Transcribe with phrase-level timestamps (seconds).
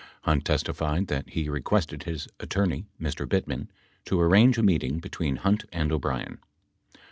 [0.23, 3.27] 12 Hunt testified that he re quested his attorney, Mr.
[3.29, 3.67] Bittman,
[4.05, 6.39] to arrange a meeting between Hunt and O'Brien.